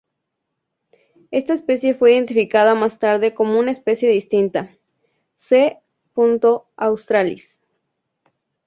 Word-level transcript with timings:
Esta 1.29 1.53
especie 1.53 1.93
fue 1.93 2.13
identificada 2.13 2.73
más 2.73 2.97
tarde 2.97 3.35
como 3.35 3.59
una 3.59 3.69
especie 3.69 4.09
distinta, 4.09 4.75
"C. 5.35 5.79
australis". 6.75 7.61